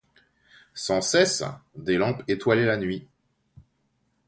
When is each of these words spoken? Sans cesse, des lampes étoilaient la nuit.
Sans 0.73 1.01
cesse, 1.01 1.43
des 1.75 1.97
lampes 1.99 2.23
étoilaient 2.27 2.65
la 2.65 2.77
nuit. 2.77 3.07